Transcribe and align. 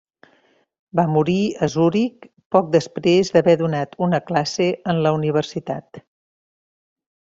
Va 0.99 1.03
morir 1.15 1.35
a 1.65 1.69
Zuric, 1.73 2.25
poc 2.57 2.73
després 2.77 3.33
d'haver 3.37 3.57
donat 3.63 3.97
una 4.09 4.23
classe 4.33 4.71
en 4.95 5.07
la 5.09 5.17
Universitat. 5.23 6.05